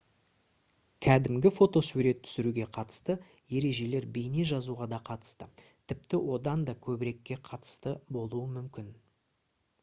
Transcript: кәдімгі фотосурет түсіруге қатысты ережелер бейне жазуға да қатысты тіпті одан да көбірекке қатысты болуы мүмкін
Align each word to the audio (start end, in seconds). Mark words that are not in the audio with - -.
кәдімгі 1.07 1.49
фотосурет 1.57 2.23
түсіруге 2.27 2.65
қатысты 2.77 3.15
ережелер 3.59 4.07
бейне 4.15 4.47
жазуға 4.53 4.89
да 4.95 4.99
қатысты 5.11 5.49
тіпті 5.93 6.21
одан 6.39 6.65
да 6.71 6.77
көбірекке 6.89 7.39
қатысты 7.51 7.95
болуы 8.19 8.51
мүмкін 8.59 8.91